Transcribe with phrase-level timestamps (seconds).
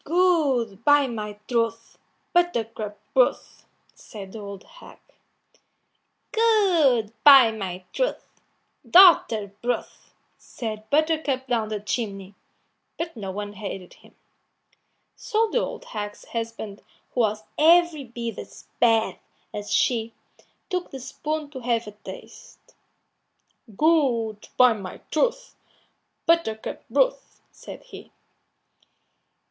[0.03, 1.99] "Good, by my troth!
[2.33, 4.97] Buttercup broth," said the old hag.
[6.31, 8.27] "Good, by my troth!
[8.89, 12.33] Daughter broth," said Buttercup down the chimney,
[12.97, 14.15] but no one heeded him.
[15.15, 16.81] So the old hag's husband,
[17.13, 19.19] who was every bit as bad
[19.53, 20.15] as she,
[20.71, 22.73] took the spoon to have a taste.
[23.77, 25.55] "Good, by my troth!
[26.25, 28.11] Buttercup broth," said he.